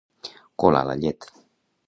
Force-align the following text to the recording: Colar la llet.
Colar 0.63 0.81
la 0.91 0.97
llet. 1.03 1.31